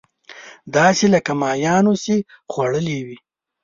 [0.75, 2.13] داسې لکه ماهيانو چې
[2.51, 3.17] خوړلې وي.